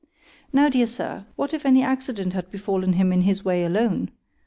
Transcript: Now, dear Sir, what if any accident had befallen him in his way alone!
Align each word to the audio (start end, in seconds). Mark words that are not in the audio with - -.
Now, 0.51 0.67
dear 0.67 0.87
Sir, 0.87 1.27
what 1.35 1.53
if 1.53 1.63
any 1.63 1.83
accident 1.83 2.33
had 2.33 2.49
befallen 2.49 2.93
him 2.93 3.13
in 3.13 3.21
his 3.21 3.45
way 3.45 3.63
alone! 3.63 4.09